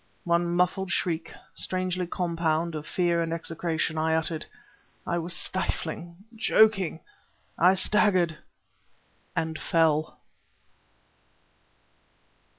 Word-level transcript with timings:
One 0.23 0.49
muffled 0.55 0.91
shriek, 0.91 1.31
strangely 1.53 2.07
compound 2.07 2.73
of 2.73 2.87
fear 2.87 3.21
and 3.21 3.31
execration, 3.31 3.99
I 3.99 4.15
uttered. 4.15 4.47
I 5.05 5.19
was 5.19 5.35
stifling, 5.35 6.15
choking... 6.39 7.01
I 7.55 7.75
staggered 7.75 8.37
and 9.35 9.59
fell.... 9.59 10.19